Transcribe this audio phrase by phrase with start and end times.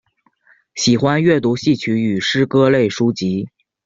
[0.73, 3.47] 喜欢阅读戏曲与诗歌类书籍。